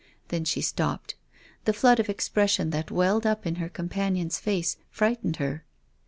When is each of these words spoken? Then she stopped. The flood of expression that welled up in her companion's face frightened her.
Then 0.29 0.45
she 0.45 0.61
stopped. 0.61 1.13
The 1.65 1.73
flood 1.73 1.99
of 1.99 2.09
expression 2.09 2.71
that 2.71 2.89
welled 2.89 3.27
up 3.27 3.45
in 3.45 3.57
her 3.57 3.69
companion's 3.69 4.39
face 4.39 4.77
frightened 4.89 5.35
her. 5.35 5.63